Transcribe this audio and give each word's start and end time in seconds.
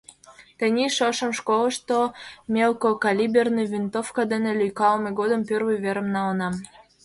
—Тений 0.57 0.91
шошым 0.97 1.31
школышто 1.39 1.99
мелкокалиберный 2.53 3.67
винтовка 3.73 4.23
дене 4.31 4.51
лӱйкалыме 4.59 5.09
годым 5.19 5.41
первый 5.49 5.77
верым 5.83 6.07
налынам. 6.15 6.53